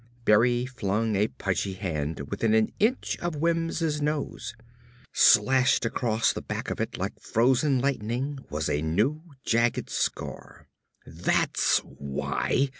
Berry 0.25 0.65
flung 0.65 1.15
a 1.15 1.27
pudgy 1.27 1.73
hand 1.73 2.21
within 2.31 2.55
an 2.55 2.73
inch 2.79 3.19
of 3.21 3.35
Wims' 3.35 4.01
nose. 4.01 4.55
Slashed 5.13 5.85
across 5.85 6.33
the 6.33 6.41
back 6.41 6.71
of 6.71 6.81
it, 6.81 6.97
like 6.97 7.19
frozen 7.21 7.77
lightning, 7.77 8.39
was 8.49 8.67
a 8.67 8.81
new, 8.81 9.21
jagged 9.45 9.91
scar. 9.91 10.67
"That's 11.05 11.81
why!" 11.83 12.69